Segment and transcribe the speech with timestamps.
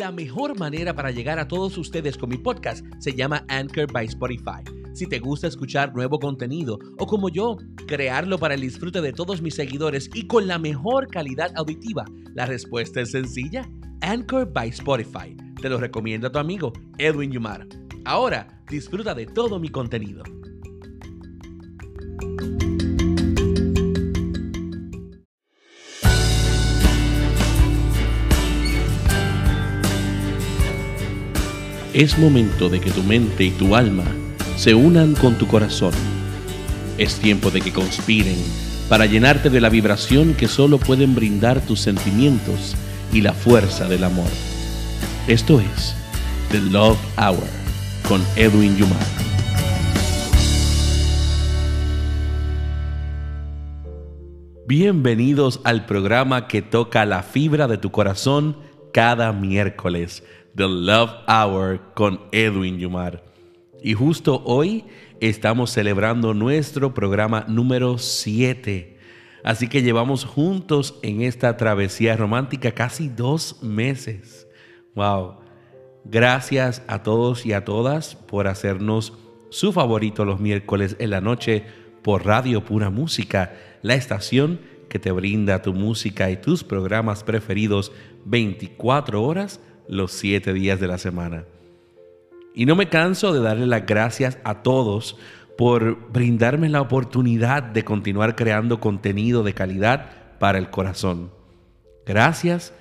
[0.00, 4.06] La mejor manera para llegar a todos ustedes con mi podcast se llama Anchor by
[4.06, 4.64] Spotify.
[4.94, 9.42] Si te gusta escuchar nuevo contenido o como yo, crearlo para el disfrute de todos
[9.42, 13.70] mis seguidores y con la mejor calidad auditiva, la respuesta es sencilla.
[14.00, 15.36] Anchor by Spotify.
[15.60, 17.66] Te lo recomiendo a tu amigo Edwin Yumar.
[18.06, 20.22] Ahora disfruta de todo mi contenido.
[31.92, 34.04] Es momento de que tu mente y tu alma
[34.56, 35.92] se unan con tu corazón.
[36.98, 38.36] Es tiempo de que conspiren
[38.88, 42.76] para llenarte de la vibración que solo pueden brindar tus sentimientos
[43.12, 44.28] y la fuerza del amor.
[45.26, 45.96] Esto es
[46.52, 47.48] The Love Hour
[48.08, 48.96] con Edwin Yumar.
[54.68, 60.22] Bienvenidos al programa que toca la fibra de tu corazón cada miércoles,
[60.54, 63.22] The Love Hour con Edwin Yumar.
[63.82, 64.84] Y justo hoy
[65.20, 68.98] estamos celebrando nuestro programa número 7.
[69.42, 74.46] Así que llevamos juntos en esta travesía romántica casi dos meses.
[74.94, 75.36] ¡Wow!
[76.04, 79.12] Gracias a todos y a todas por hacernos
[79.50, 81.64] su favorito los miércoles en la noche
[82.02, 87.92] por Radio Pura Música, la estación que te brinda tu música y tus programas preferidos
[88.24, 89.60] 24 horas
[89.90, 91.44] los 7 días de la semana.
[92.54, 95.16] Y no me canso de darle las gracias a todos
[95.58, 101.30] por brindarme la oportunidad de continuar creando contenido de calidad para el corazón.
[102.06, 102.72] Gracias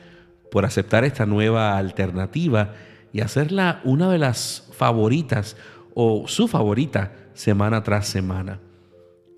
[0.52, 2.76] por aceptar esta nueva alternativa
[3.12, 5.58] y hacerla una de las favoritas
[5.96, 8.60] o su favorita semana tras semana.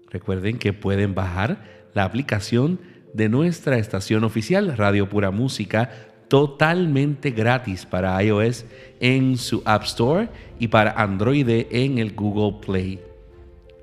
[0.10, 2.80] Recuerden que pueden bajar la aplicación
[3.14, 8.64] de nuestra estación oficial Radio Pura Música totalmente gratis para iOS
[9.02, 13.02] en su App Store y para Android en el Google Play.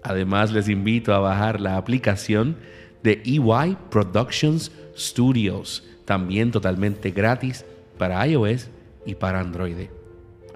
[0.03, 2.56] Además les invito a bajar la aplicación
[3.03, 7.66] de EY Productions Studios, también totalmente gratis
[7.98, 8.70] para iOS
[9.04, 9.88] y para Android.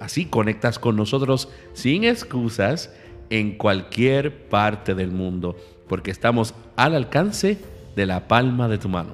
[0.00, 2.90] Así conectas con nosotros sin excusas
[3.28, 5.56] en cualquier parte del mundo,
[5.88, 7.58] porque estamos al alcance
[7.94, 9.12] de la palma de tu mano.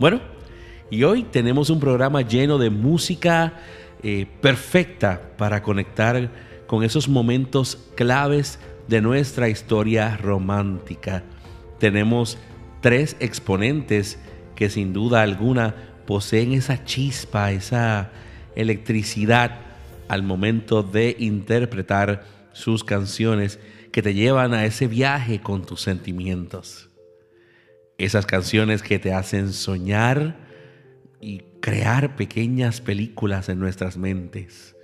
[0.00, 0.31] Bueno,
[0.92, 3.54] y hoy tenemos un programa lleno de música
[4.02, 6.28] eh, perfecta para conectar
[6.66, 8.58] con esos momentos claves
[8.88, 11.22] de nuestra historia romántica.
[11.78, 12.36] Tenemos
[12.82, 14.18] tres exponentes
[14.54, 15.74] que sin duda alguna
[16.06, 18.10] poseen esa chispa, esa
[18.54, 19.60] electricidad
[20.08, 23.58] al momento de interpretar sus canciones
[23.92, 26.90] que te llevan a ese viaje con tus sentimientos.
[27.96, 30.41] Esas canciones que te hacen soñar
[31.22, 34.76] y crear pequeñas películas en nuestras mentes.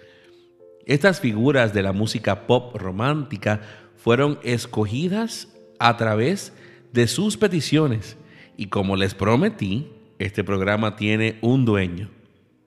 [0.87, 3.61] Estas figuras de la música pop romántica
[3.97, 5.49] fueron escogidas
[5.79, 6.55] a través
[6.93, 8.17] de sus peticiones
[8.57, 12.11] y como les prometí, este programa tiene un dueño,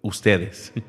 [0.02, 0.74] ustedes.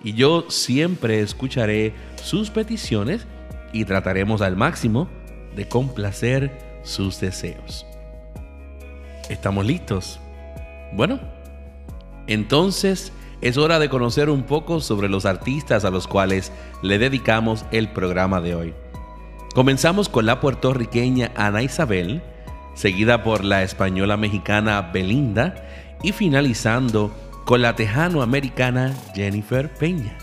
[0.00, 1.92] Y yo siempre escucharé
[2.22, 3.26] sus peticiones
[3.72, 5.08] y trataremos al máximo
[5.56, 7.84] de complacer sus deseos.
[9.28, 10.20] ¿Estamos listos?
[10.92, 11.18] Bueno,
[12.28, 16.52] entonces es hora de conocer un poco sobre los artistas a los cuales
[16.82, 18.74] le dedicamos el programa de hoy.
[19.54, 22.22] Comenzamos con la puertorriqueña Ana Isabel,
[22.74, 25.54] seguida por la española mexicana Belinda
[26.02, 27.12] y finalizando
[27.44, 30.16] con la tejano-americana Jennifer Peña.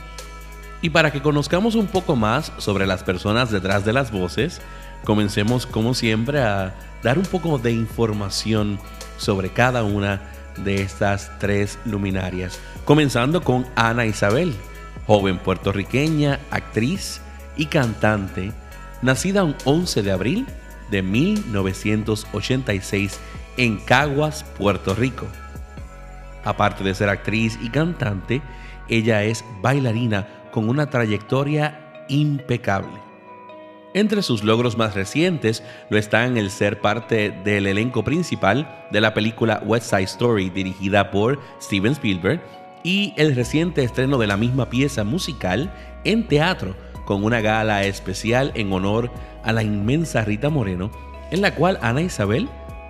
[0.81, 4.61] Y para que conozcamos un poco más sobre las personas detrás de las voces,
[5.03, 8.77] comencemos como siempre a dar un poco de información
[9.17, 10.21] sobre cada una
[10.57, 14.55] de estas tres luminarias, comenzando con Ana Isabel,
[15.07, 17.21] joven puertorriqueña, actriz
[17.57, 18.51] y cantante,
[19.01, 20.45] nacida un 11 de abril
[20.91, 23.19] de 1986
[23.57, 25.25] en Caguas, Puerto Rico.
[26.43, 28.41] Aparte de ser actriz y cantante,
[28.87, 33.04] ella es bailarina con una trayectoria impecable.
[33.95, 39.13] Entre sus logros más recientes lo están el ser parte del elenco principal de la
[39.13, 42.41] película West Side Story dirigida por Steven Spielberg
[42.83, 46.75] y el reciente estreno de la misma pieza musical en teatro
[47.05, 49.09] con una gala especial en honor
[49.45, 50.91] a la inmensa Rita Moreno,
[51.31, 52.49] en la cual Ana Isabel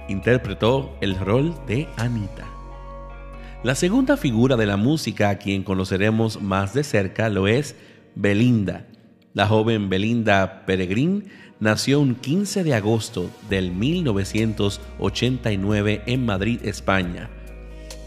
[0.10, 2.48] interpretó el rol de Anita.
[3.62, 7.76] La segunda figura de la música a quien conoceremos más de cerca lo es
[8.16, 8.88] Belinda.
[9.36, 11.30] La joven Belinda Peregrín
[11.60, 17.30] nació un 15 de agosto del 1989 en Madrid, España.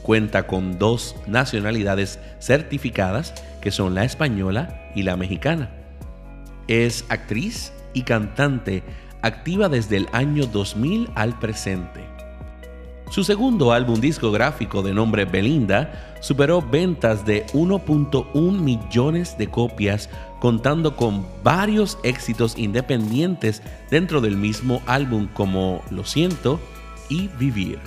[0.00, 5.70] Cuenta con dos nacionalidades certificadas, que son la española y la mexicana.
[6.66, 8.82] Es actriz y cantante
[9.20, 12.17] activa desde el año 2000 al presente.
[13.10, 20.10] Su segundo álbum discográfico de nombre Belinda superó ventas de 1.1 millones de copias,
[20.40, 26.60] contando con varios éxitos independientes dentro del mismo álbum como Lo siento
[27.08, 27.78] y Vivir.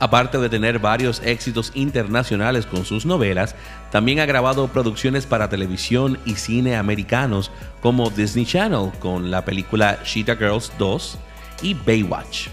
[0.00, 3.54] Aparte de tener varios éxitos internacionales con sus novelas,
[3.92, 7.50] también ha grabado producciones para televisión y cine americanos
[7.80, 11.18] como Disney Channel con la película Cheetah Girls 2
[11.62, 12.48] y Baywatch.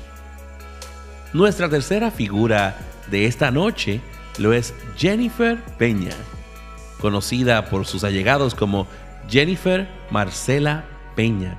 [1.33, 2.77] Nuestra tercera figura
[3.09, 4.01] de esta noche
[4.37, 6.11] lo es Jennifer Peña,
[6.99, 8.85] conocida por sus allegados como
[9.29, 10.83] Jennifer Marcela
[11.15, 11.57] Peña.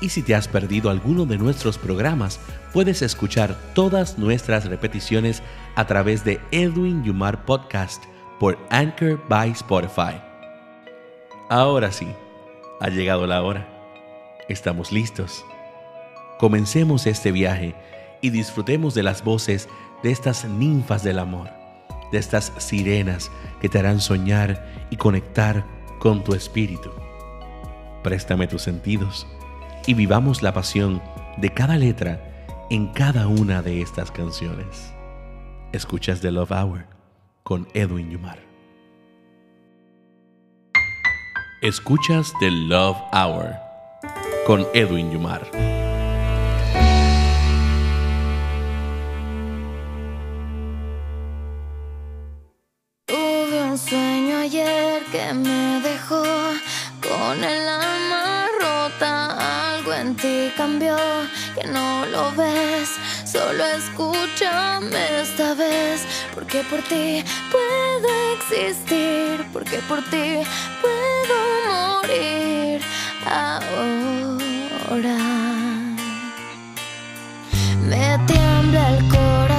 [0.00, 2.40] Y si te has perdido alguno de nuestros programas,
[2.72, 5.42] puedes escuchar todas nuestras repeticiones
[5.74, 8.04] a través de Edwin Yumar Podcast
[8.38, 10.20] por Anchor by Spotify.
[11.48, 12.08] Ahora sí,
[12.80, 13.73] ha llegado la hora.
[14.48, 15.44] Estamos listos.
[16.38, 17.74] Comencemos este viaje
[18.20, 19.70] y disfrutemos de las voces
[20.02, 21.48] de estas ninfas del amor,
[22.12, 23.30] de estas sirenas
[23.62, 25.64] que te harán soñar y conectar
[25.98, 26.90] con tu espíritu.
[28.02, 29.26] Préstame tus sentidos
[29.86, 31.00] y vivamos la pasión
[31.38, 34.92] de cada letra en cada una de estas canciones.
[35.72, 36.86] Escuchas The Love Hour
[37.44, 38.38] con Edwin Yumar.
[41.62, 43.63] Escuchas The Love Hour
[44.46, 45.50] con Edwin Yumar.
[53.06, 56.22] Tuve un sueño ayer que me dejó
[57.00, 59.74] con el alma rota.
[59.76, 60.96] Algo en ti cambió
[61.54, 62.90] que no lo ves.
[63.24, 70.42] Solo escúchame esta vez, porque por ti puedo existir, porque por ti
[70.82, 72.93] puedo morir
[73.26, 75.18] ahora.
[77.88, 79.53] Me tiembla el corazón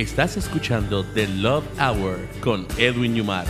[0.00, 3.44] Estás escuchando The Love Hour con Edwin Yumar.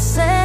[0.00, 0.37] said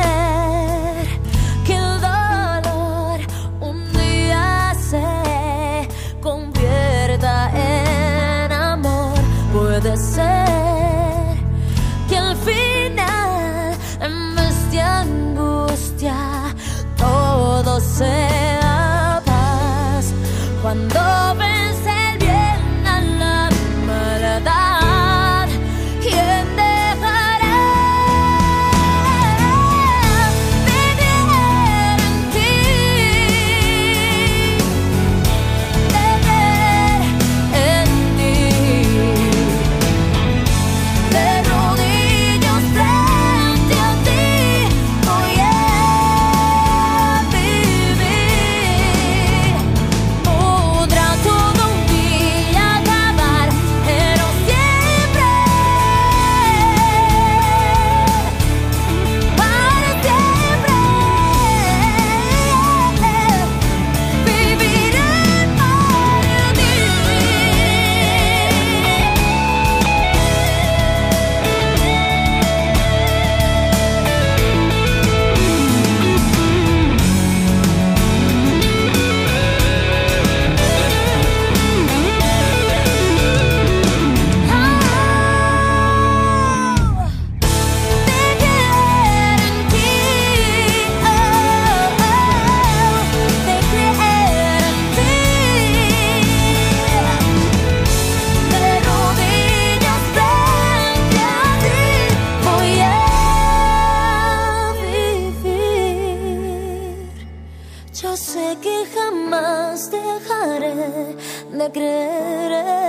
[111.73, 112.82] grudder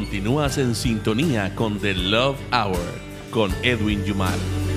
[0.00, 2.78] Continúas en sintonía con The Love Hour
[3.30, 4.69] con Edwin Yumar.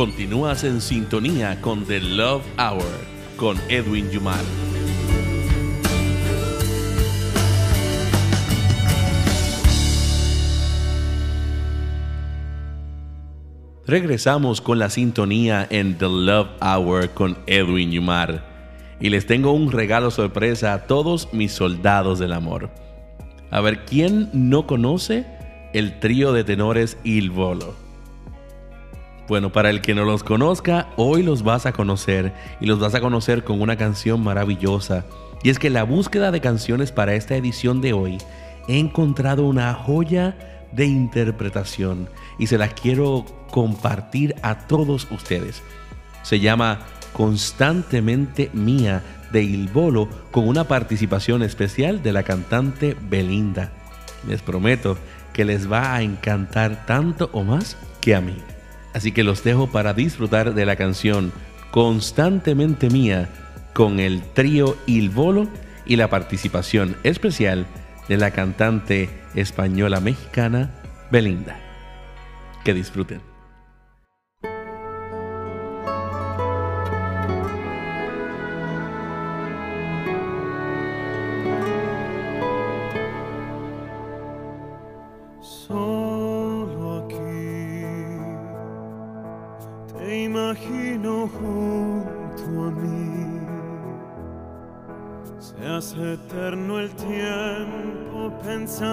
[0.00, 2.86] Continúas en sintonía con The Love Hour
[3.36, 4.40] con Edwin Yumar.
[13.86, 18.96] Regresamos con la sintonía en The Love Hour con Edwin Yumar.
[19.00, 22.70] Y les tengo un regalo sorpresa a todos mis soldados del amor.
[23.50, 25.26] A ver, ¿quién no conoce
[25.74, 27.89] el trío de tenores Il Volo?
[29.30, 32.96] Bueno, para el que no los conozca, hoy los vas a conocer y los vas
[32.96, 35.04] a conocer con una canción maravillosa.
[35.44, 38.18] Y es que en la búsqueda de canciones para esta edición de hoy
[38.66, 42.08] he encontrado una joya de interpretación
[42.40, 45.62] y se las quiero compartir a todos ustedes.
[46.24, 46.80] Se llama
[47.12, 53.70] Constantemente Mía de Il Bolo con una participación especial de la cantante Belinda.
[54.26, 54.98] Les prometo
[55.32, 58.34] que les va a encantar tanto o más que a mí.
[58.92, 61.32] Así que los dejo para disfrutar de la canción
[61.70, 63.28] Constantemente Mía
[63.72, 65.48] con el trío Il Bolo
[65.86, 67.66] y la participación especial
[68.08, 70.70] de la cantante española mexicana
[71.10, 71.58] Belinda.
[72.64, 73.29] Que disfruten.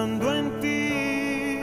[0.08, 1.58] Pensando en ti.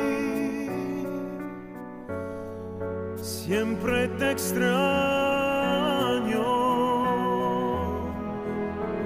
[3.22, 4.66] Siempre te extraño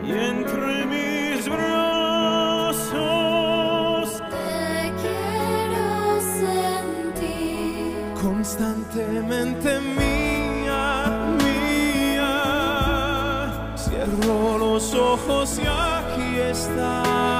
[0.06, 2.90] y entre mis brazos
[4.30, 7.94] Te quiero sentir.
[8.22, 10.90] constantemente mía,
[11.44, 12.36] mía.
[13.76, 17.39] Cierro los ojos y aquí estás,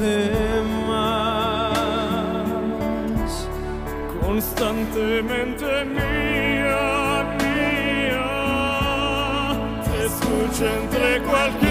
[0.00, 1.78] demás.
[4.20, 8.30] Constantemente mía, mía,
[9.84, 11.69] te escucho entre cualquier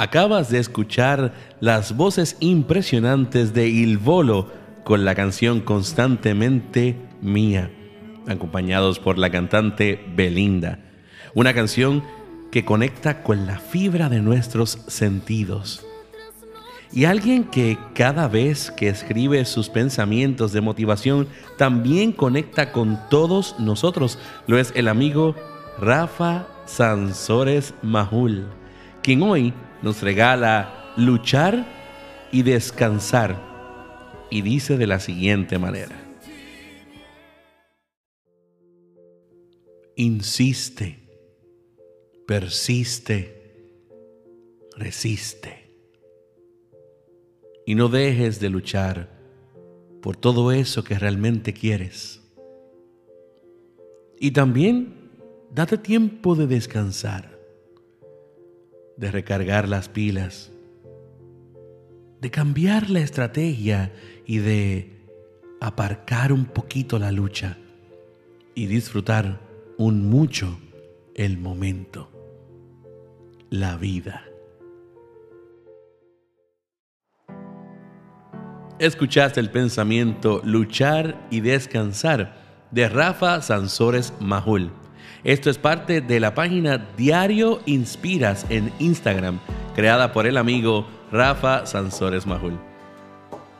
[0.00, 4.50] Acabas de escuchar las voces impresionantes de Il Volo
[4.82, 7.70] con la canción Constantemente Mía,
[8.26, 10.78] acompañados por la cantante Belinda.
[11.34, 12.02] Una canción
[12.50, 15.84] que conecta con la fibra de nuestros sentidos.
[16.92, 23.54] Y alguien que cada vez que escribe sus pensamientos de motivación también conecta con todos
[23.58, 25.36] nosotros, lo es el amigo
[25.78, 28.46] Rafa Sansores Mahul,
[29.02, 31.64] quien hoy nos regala luchar
[32.32, 33.48] y descansar.
[34.30, 35.96] Y dice de la siguiente manera.
[39.96, 40.98] Insiste,
[42.26, 43.88] persiste,
[44.76, 45.68] resiste.
[47.66, 49.10] Y no dejes de luchar
[50.00, 52.20] por todo eso que realmente quieres.
[54.18, 54.94] Y también
[55.52, 57.39] date tiempo de descansar,
[59.00, 60.52] de recargar las pilas,
[62.20, 63.94] de cambiar la estrategia
[64.26, 65.08] y de
[65.58, 67.56] aparcar un poquito la lucha
[68.54, 69.40] y disfrutar
[69.78, 70.60] un mucho
[71.14, 72.10] el momento,
[73.48, 74.26] la vida.
[78.78, 84.70] Escuchaste el pensamiento Luchar y Descansar de Rafa Sansores Mahul.
[85.22, 89.38] Esto es parte de la página Diario Inspiras en Instagram,
[89.74, 92.58] creada por el amigo Rafa Sansores Mahul.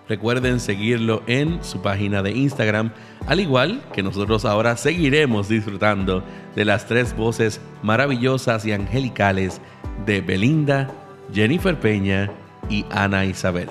[0.09, 2.93] Recuerden seguirlo en su página de Instagram,
[3.27, 6.25] al igual que nosotros ahora seguiremos disfrutando
[6.57, 9.61] de las tres voces maravillosas y angelicales
[10.07, 10.91] de Belinda,
[11.33, 12.31] Jennifer Peña
[12.71, 13.69] y Ana Isabel.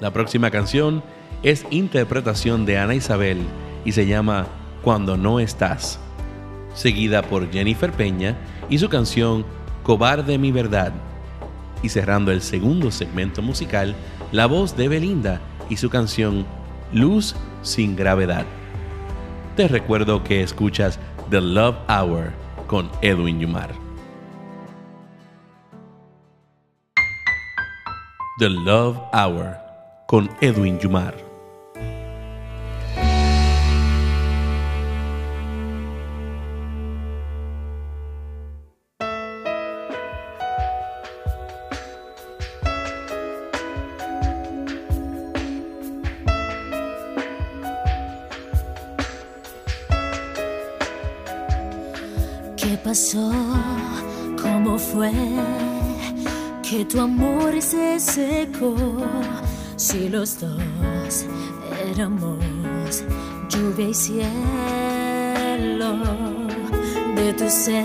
[0.00, 1.02] La próxima canción
[1.42, 3.38] es interpretación de Ana Isabel
[3.84, 4.46] y se llama
[4.82, 5.98] Cuando no estás,
[6.78, 8.36] seguida por Jennifer Peña
[8.70, 9.44] y su canción
[9.82, 10.92] Cobarde mi verdad.
[11.82, 13.94] Y cerrando el segundo segmento musical,
[14.32, 16.46] la voz de Belinda y su canción
[16.92, 18.46] Luz sin gravedad.
[19.56, 22.32] Te recuerdo que escuchas The Love Hour
[22.66, 23.74] con Edwin Yumar.
[28.38, 29.56] The Love Hour
[30.06, 31.27] con Edwin Yumar.
[56.88, 58.74] tu amor se secó.
[59.76, 61.26] Si los dos
[61.94, 63.04] éramos
[63.48, 64.28] lluvia y cielo,
[67.14, 67.84] de tu ser,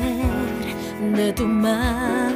[1.15, 2.33] de tu mar,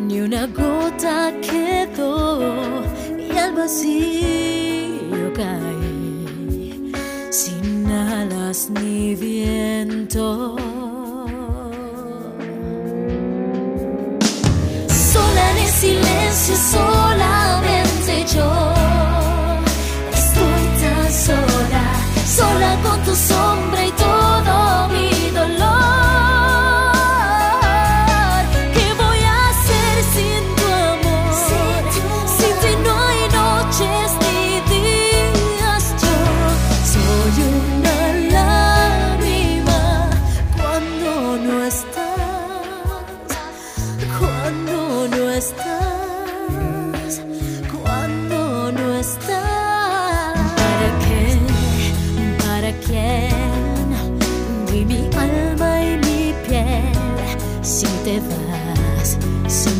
[0.00, 2.82] ni una gota quedó
[3.18, 5.73] y al vacío caí.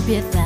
[0.04, 0.43] propriedade.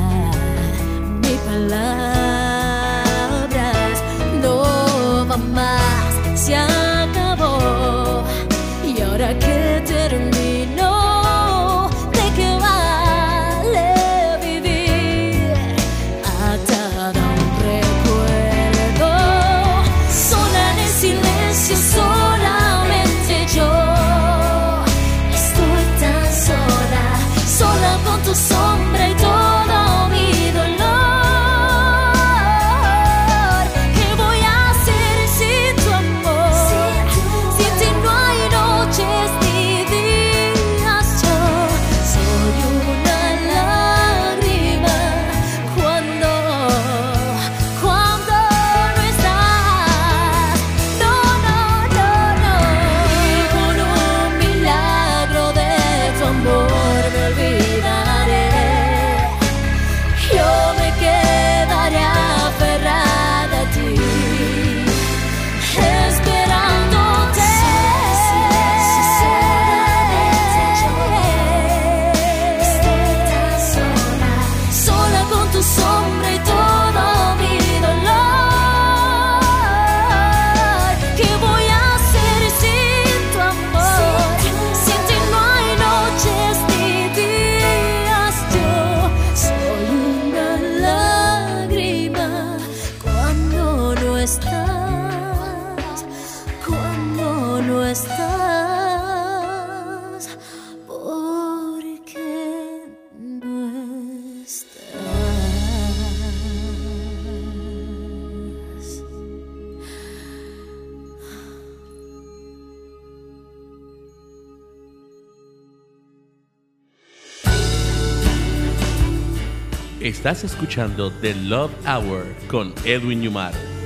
[120.01, 123.78] Estás escuchando The Love Hour con Edwin Yumar.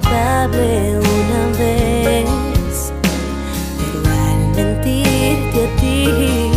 [0.00, 2.92] culpable una vez,
[3.78, 6.50] pero al mentirte a ti,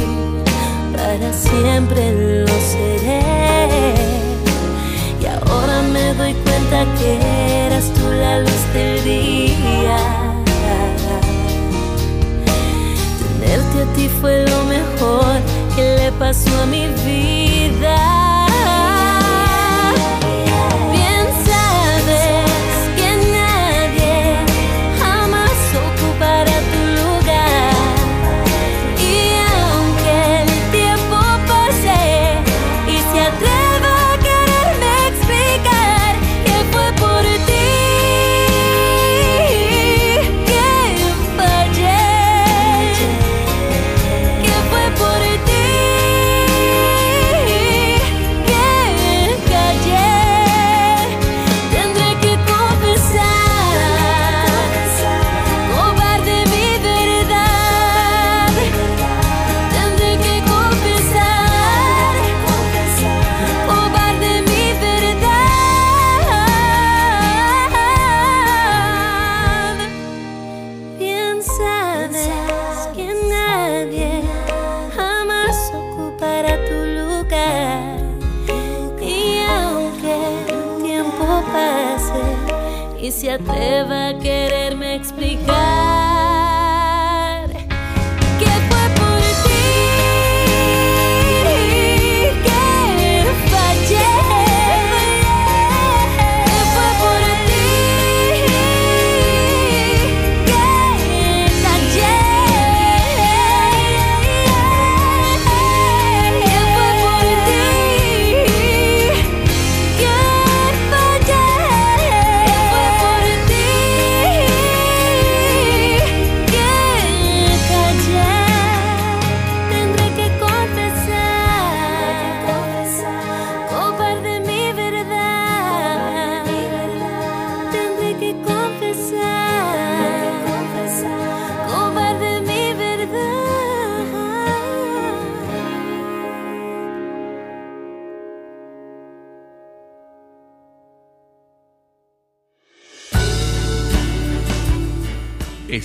[0.95, 2.01] para siempre
[2.41, 3.93] lo seré.
[5.19, 9.97] Y ahora me doy cuenta que eras tú la luz del día.
[13.39, 15.39] Tenerte a ti fue lo mejor
[15.75, 17.40] que le pasó a mi vida.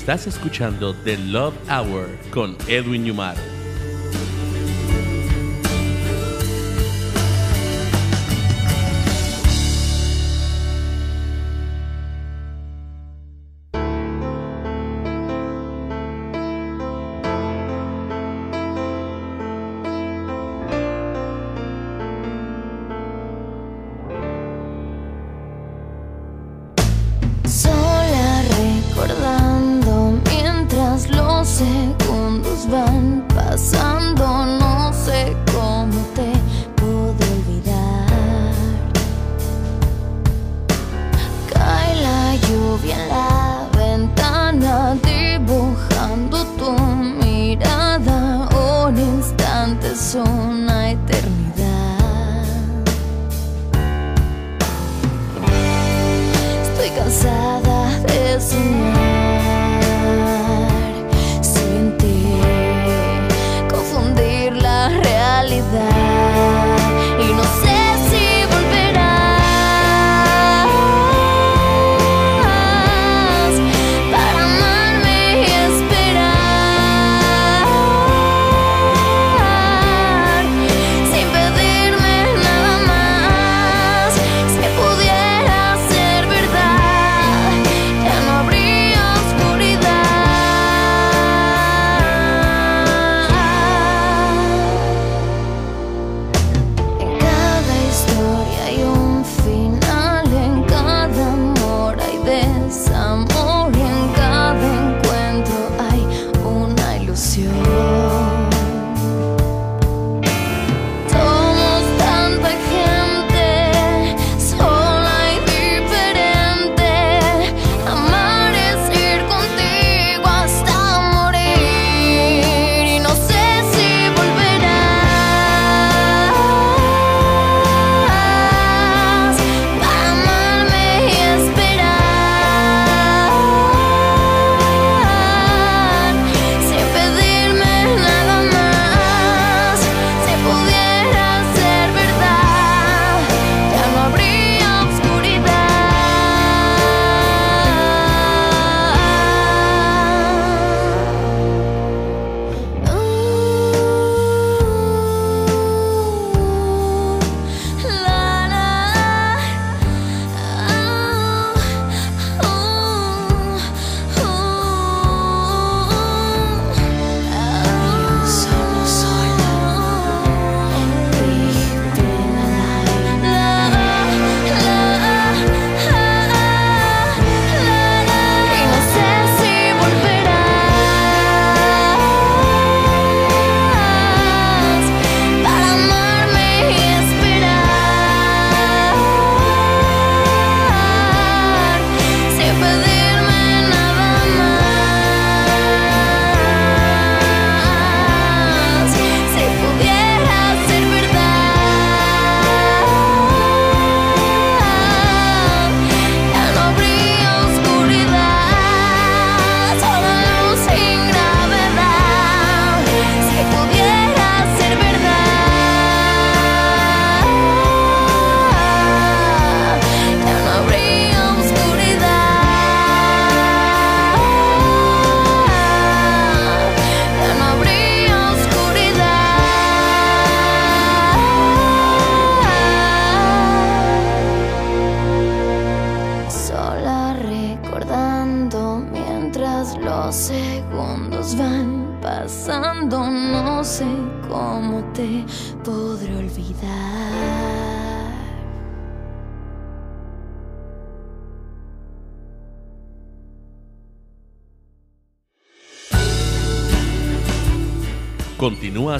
[0.06, 3.55] Estás escuchando The Love Hour con Edwin Yumar.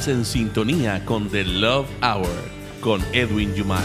[0.09, 2.29] En sintonía con The Love Hour
[2.81, 3.83] con Edwin Yumar.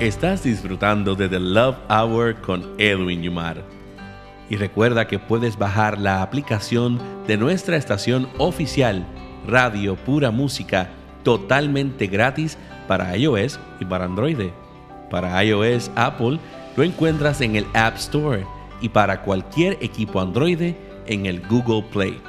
[0.00, 3.62] Estás disfrutando de The Love Hour con Edwin Yumar.
[4.50, 6.98] Y recuerda que puedes bajar la aplicación
[7.28, 9.06] de nuestra estación oficial,
[9.46, 10.90] Radio Pura Música,
[11.22, 12.58] totalmente gratis
[12.88, 14.50] para iOS y para Android.
[15.10, 16.38] Para iOS, Apple,
[16.76, 18.44] lo encuentras en el App Store
[18.80, 20.74] y para cualquier equipo Android
[21.06, 22.20] en el Google Play.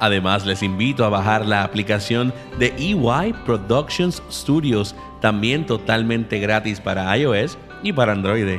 [0.00, 7.14] Además, les invito a bajar la aplicación de EY Productions Studios, también totalmente gratis para
[7.16, 8.58] iOS y para Android.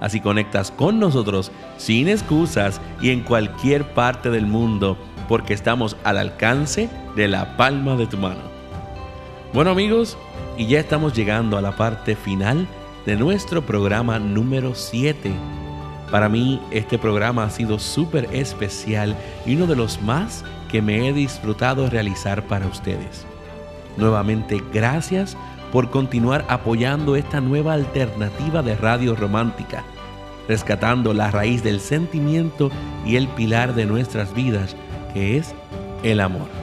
[0.00, 4.98] Así conectas con nosotros sin excusas y en cualquier parte del mundo,
[5.28, 8.51] porque estamos al alcance de la palma de tu mano.
[9.52, 10.16] Bueno amigos,
[10.56, 12.66] y ya estamos llegando a la parte final
[13.04, 15.30] de nuestro programa número 7.
[16.10, 21.06] Para mí este programa ha sido súper especial y uno de los más que me
[21.06, 23.26] he disfrutado realizar para ustedes.
[23.98, 25.36] Nuevamente, gracias
[25.70, 29.84] por continuar apoyando esta nueva alternativa de radio romántica,
[30.48, 32.70] rescatando la raíz del sentimiento
[33.04, 34.74] y el pilar de nuestras vidas,
[35.12, 35.54] que es
[36.02, 36.61] el amor.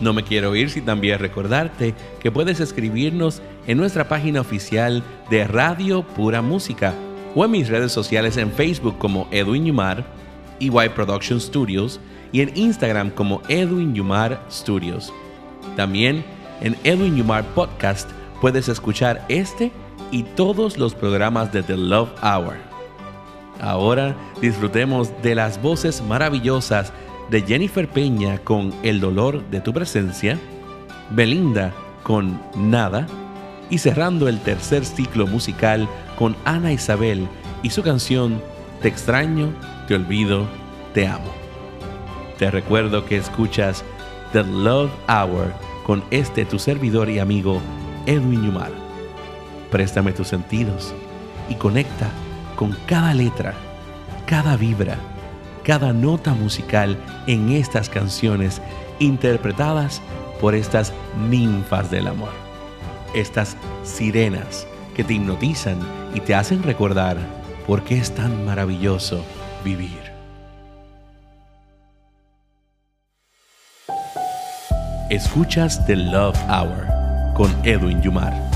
[0.00, 5.44] No me quiero ir sin también recordarte que puedes escribirnos en nuestra página oficial de
[5.44, 6.94] Radio Pura Música
[7.34, 10.04] o en mis redes sociales en Facebook como Edwin Yumar,
[10.60, 12.00] EY Production Studios,
[12.32, 15.12] y en Instagram como Edwin Yumar Studios.
[15.76, 16.24] También
[16.60, 18.08] en Edwin Yumar Podcast
[18.40, 19.72] puedes escuchar este
[20.10, 22.56] y todos los programas de The Love Hour.
[23.60, 26.92] Ahora disfrutemos de las voces maravillosas
[27.30, 30.38] de Jennifer Peña con El dolor de tu presencia,
[31.10, 31.72] Belinda
[32.02, 33.06] con Nada
[33.70, 37.28] y cerrando el tercer ciclo musical con Ana Isabel
[37.62, 38.40] y su canción
[38.80, 39.52] Te extraño,
[39.86, 40.46] te olvido,
[40.94, 41.32] te amo.
[42.38, 43.84] Te recuerdo que escuchas
[44.32, 45.52] The Love Hour
[45.84, 47.60] con este tu servidor y amigo
[48.06, 48.70] Edwin Yumar.
[49.70, 50.94] Préstame tus sentidos
[51.48, 52.10] y conecta
[52.56, 53.54] con cada letra,
[54.26, 54.96] cada vibra,
[55.68, 56.96] cada nota musical
[57.26, 58.62] en estas canciones
[59.00, 60.00] interpretadas
[60.40, 60.94] por estas
[61.28, 62.30] ninfas del amor.
[63.14, 63.54] Estas
[63.84, 64.66] sirenas
[64.96, 65.78] que te hipnotizan
[66.14, 67.18] y te hacen recordar
[67.66, 69.22] por qué es tan maravilloso
[69.62, 70.10] vivir.
[75.10, 76.86] Escuchas The Love Hour
[77.34, 78.47] con Edwin Yumar.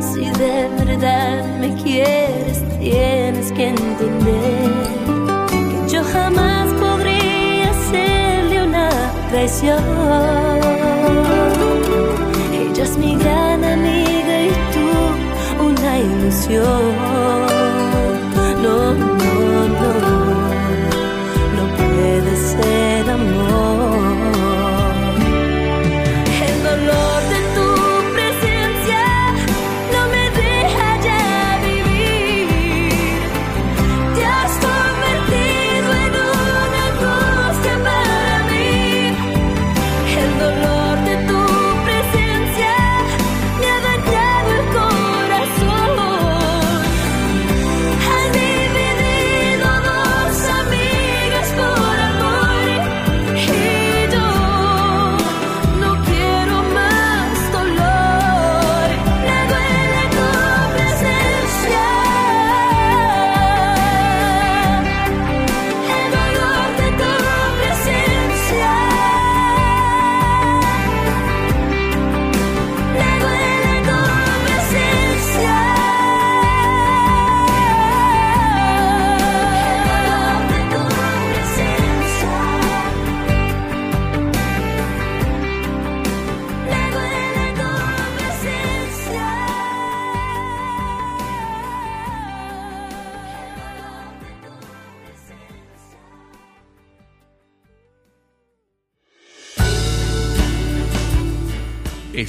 [0.00, 4.70] Si de verdad me quieres, tienes que entender
[5.48, 8.88] que yo jamás podría ser de una
[9.30, 10.43] traición.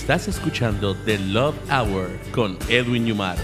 [0.05, 3.37] Estás escuchando The Love Hour con Edwin Yumar.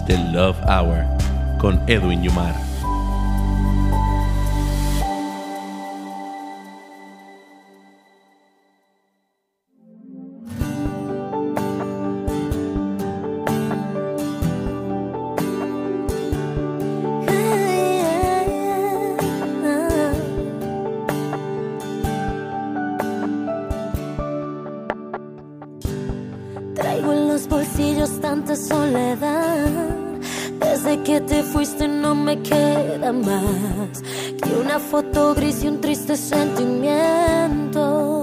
[0.00, 1.06] The Love Hour
[1.58, 2.54] con Edwin Yumar.
[26.74, 29.41] Traigo en los bolsillos tanta soledad.
[31.12, 34.02] Que te fuiste no me queda más
[34.42, 38.22] que una foto gris y un triste sentimiento.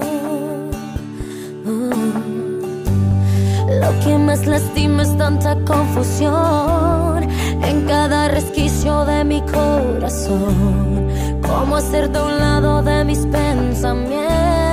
[3.80, 7.28] Lo que más lastima es tanta confusión
[7.62, 11.06] en cada resquicio de mi corazón.
[11.46, 14.69] Cómo hacer de un lado de mis pensamientos.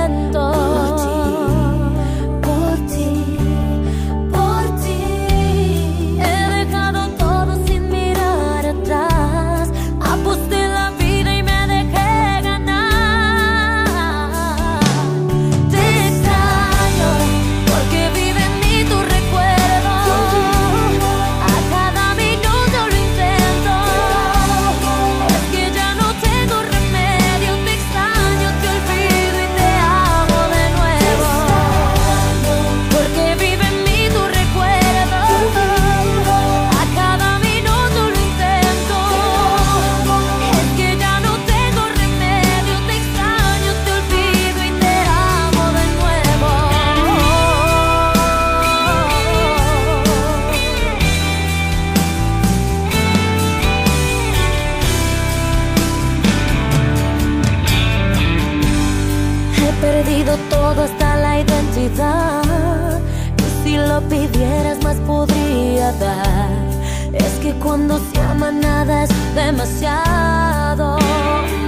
[67.48, 70.98] Que cuando se ama nada es demasiado.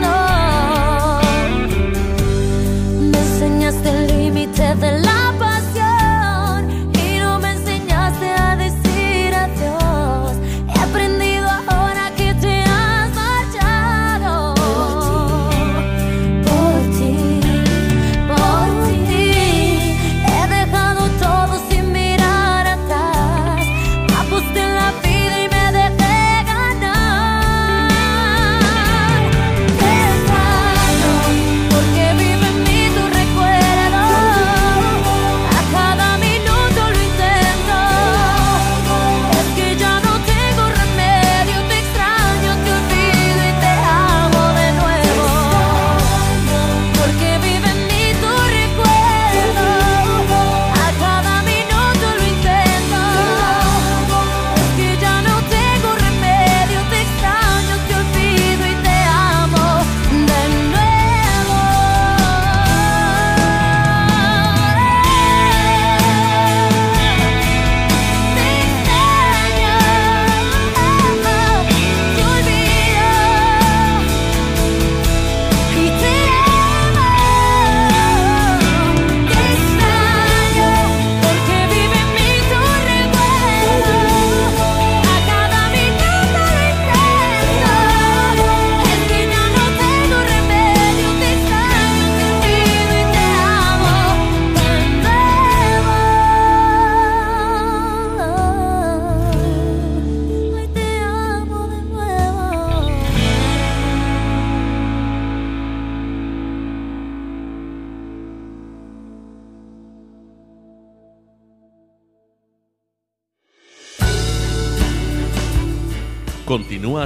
[0.03, 1.20] No.
[3.11, 5.09] Me enseñaste el límite de la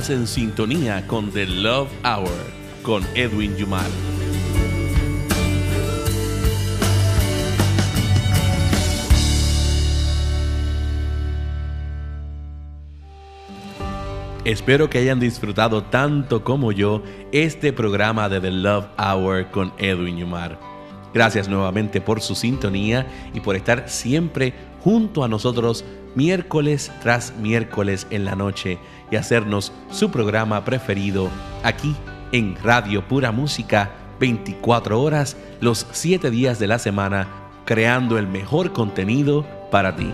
[0.08, 2.28] En sintonía con The Love Hour
[2.82, 3.86] con Edwin Yumar.
[14.44, 17.02] Espero que hayan disfrutado tanto como yo
[17.32, 20.60] este programa de The Love Hour con Edwin Yumar.
[21.14, 25.82] Gracias nuevamente por su sintonía y por estar siempre junto a nosotros
[26.14, 28.78] miércoles tras miércoles en la noche
[29.10, 31.28] y hacernos su programa preferido
[31.62, 31.94] aquí
[32.32, 33.90] en Radio Pura Música
[34.20, 37.28] 24 horas los 7 días de la semana
[37.64, 40.10] creando el mejor contenido para ti.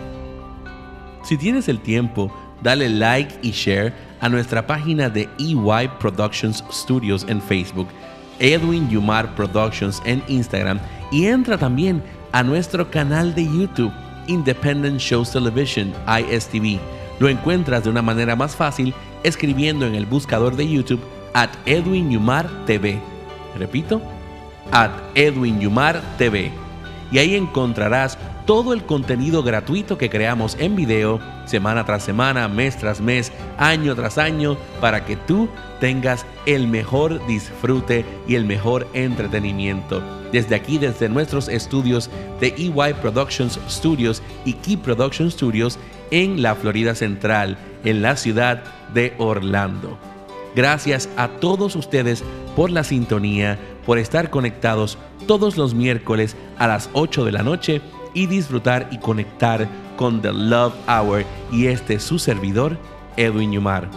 [1.23, 7.27] Si tienes el tiempo, dale like y share a nuestra página de EY Productions Studios
[7.29, 7.89] en Facebook,
[8.39, 10.79] Edwin Yumar Productions en Instagram
[11.11, 13.93] y entra también a nuestro canal de YouTube,
[14.31, 16.79] Independent Shows Television, ISTV,
[17.19, 21.03] Lo encuentras de una manera más fácil escribiendo en el buscador de YouTube
[21.35, 22.99] at Edwin Yumar TV.
[23.59, 24.01] Repito,
[24.71, 26.51] at Edwin Yumar TV.
[27.13, 28.17] Y ahí encontrarás
[28.47, 31.21] todo el contenido gratuito que creamos en video
[31.51, 35.49] semana tras semana, mes tras mes, año tras año, para que tú
[35.81, 40.03] tengas el mejor disfrute y el mejor entretenimiento.
[40.33, 42.09] Desde aquí, desde nuestros estudios
[42.41, 45.79] de EY Productions Studios y Key Production Studios
[46.11, 48.63] en la Florida Central, en la ciudad
[48.95, 49.99] de Orlando.
[50.55, 52.25] Gracias a todos ustedes
[52.57, 57.81] por la sintonía, por estar conectados todos los miércoles a las 8 de la noche
[58.15, 59.69] y disfrutar y conectar
[60.01, 62.79] con The Love Hour y este su servidor,
[63.19, 63.91] Edwin Yumar.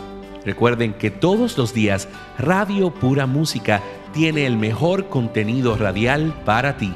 [0.43, 3.81] Recuerden que todos los días Radio Pura Música
[4.11, 6.93] tiene el mejor contenido radial para ti.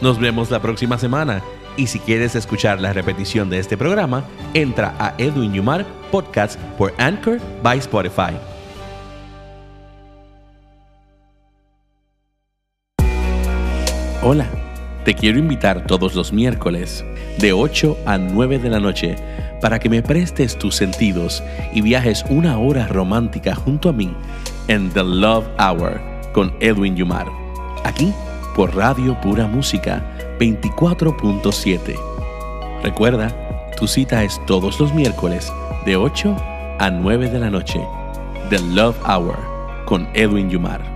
[0.00, 1.42] Nos vemos la próxima semana
[1.76, 4.24] y si quieres escuchar la repetición de este programa,
[4.54, 8.32] entra a Edwin Yumar Podcast por Anchor by Spotify.
[14.22, 14.48] Hola,
[15.06, 17.04] te quiero invitar todos los miércoles
[17.38, 19.14] de 8 a 9 de la noche
[19.60, 24.12] para que me prestes tus sentidos y viajes una hora romántica junto a mí
[24.66, 26.00] en The Love Hour
[26.32, 27.28] con Edwin Yumar,
[27.84, 28.12] aquí
[28.56, 30.04] por Radio Pura Música
[30.40, 31.96] 24.7.
[32.82, 33.32] Recuerda,
[33.78, 35.52] tu cita es todos los miércoles
[35.84, 36.36] de 8
[36.80, 37.80] a 9 de la noche.
[38.50, 39.38] The Love Hour
[39.84, 40.95] con Edwin Yumar.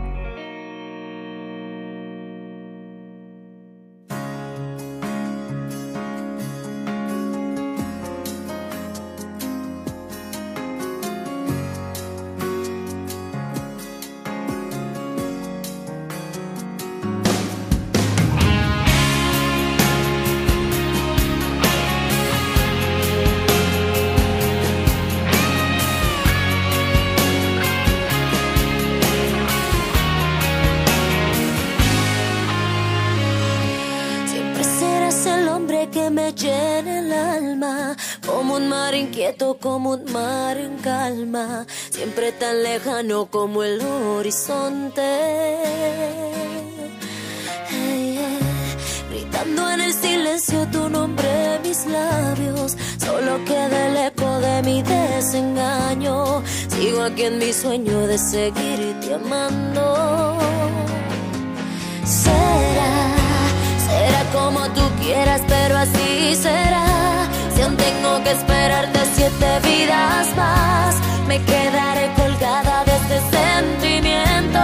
[42.72, 45.08] Lejano como el horizonte.
[47.68, 49.10] Hey, yeah.
[49.10, 56.42] Gritando en el silencio tu nombre mis labios, solo queda el eco de mi desengaño.
[56.74, 59.84] Sigo aquí en mi sueño de seguirte amando.
[62.04, 62.94] Será,
[63.86, 66.86] será como tú quieras, pero así será.
[67.52, 70.94] Si aún tengo que esperarte siete vidas más,
[71.26, 72.19] me quedaré de
[73.10, 74.60] este sentimiento.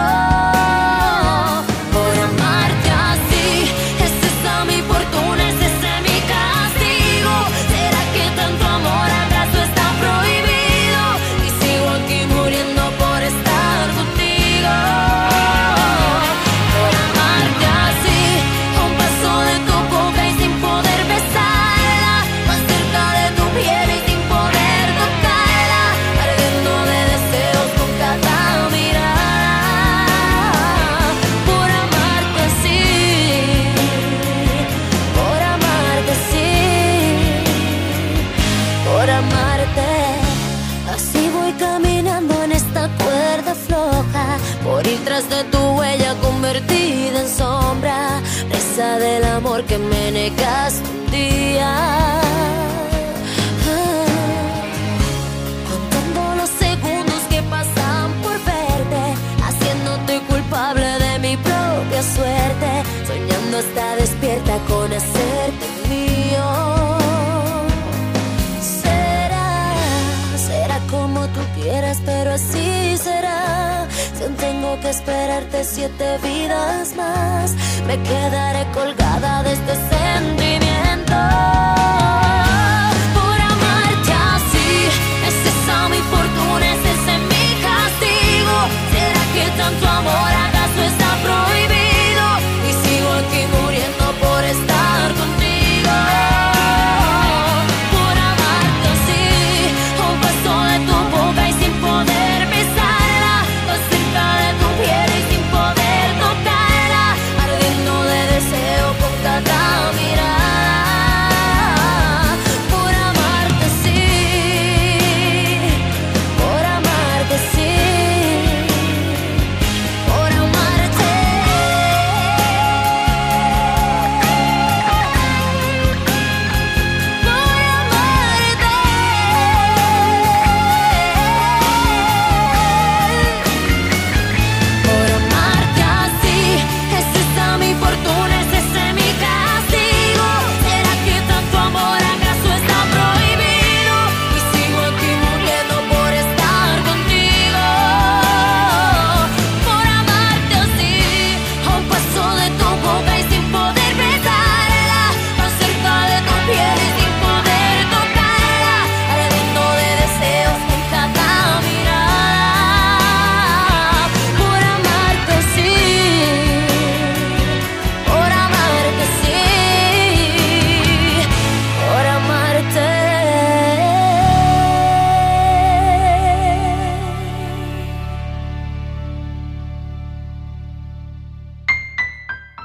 [48.77, 52.26] Del amor que me negaste un día.
[74.81, 77.55] Que esperarte siete vidas más,
[77.87, 81.76] me quedaré colgada de este sentimiento.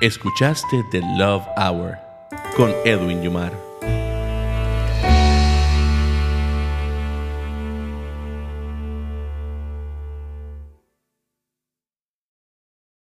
[0.02, 2.00] Escuchaste The Love Hour
[2.58, 3.71] con Edwin Yumar.